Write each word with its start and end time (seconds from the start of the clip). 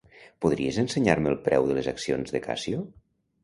Podries 0.45 0.79
ensenyar-me 0.83 1.31
el 1.33 1.39
preu 1.49 1.69
de 1.69 1.77
les 1.81 1.93
accions 1.95 2.37
de 2.39 2.45
Casio? 2.51 2.85